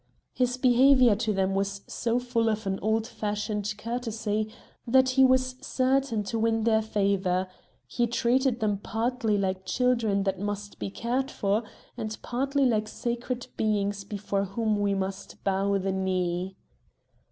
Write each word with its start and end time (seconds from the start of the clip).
His 0.33 0.57
behavior 0.57 1.15
to 1.17 1.31
them 1.31 1.53
was 1.53 1.81
so 1.85 2.17
full 2.17 2.49
of 2.49 2.65
an 2.65 2.79
old 2.81 3.05
fashioned 3.05 3.71
courtesy 3.77 4.51
that 4.87 5.09
he 5.09 5.23
was 5.23 5.57
certain 5.61 6.23
to 6.23 6.39
win 6.39 6.63
their 6.63 6.81
favor; 6.81 7.47
he 7.85 8.07
treated 8.07 8.61
them 8.61 8.79
partly 8.79 9.37
like 9.37 9.63
children 9.63 10.23
that 10.23 10.39
must 10.39 10.79
be 10.79 10.89
cared 10.89 11.29
for, 11.29 11.61
and 11.97 12.17
partly 12.23 12.65
like 12.65 12.87
sacred 12.87 13.45
beings 13.57 14.03
before 14.03 14.45
whom 14.45 14.79
we 14.79 14.95
must 14.95 15.43
bow 15.43 15.77
the 15.77 15.91
knee. 15.91 16.57